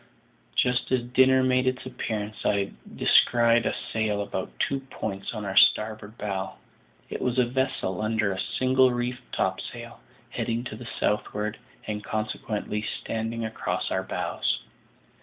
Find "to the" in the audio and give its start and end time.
10.63-10.87